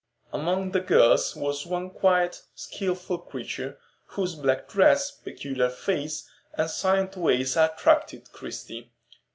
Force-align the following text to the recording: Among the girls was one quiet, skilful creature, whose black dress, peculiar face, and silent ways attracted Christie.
Among 0.33 0.71
the 0.71 0.79
girls 0.79 1.35
was 1.35 1.67
one 1.67 1.91
quiet, 1.91 2.41
skilful 2.55 3.19
creature, 3.19 3.77
whose 4.07 4.33
black 4.33 4.67
dress, 4.67 5.11
peculiar 5.11 5.69
face, 5.69 6.27
and 6.55 6.71
silent 6.71 7.15
ways 7.15 7.55
attracted 7.55 8.31
Christie. 8.31 8.91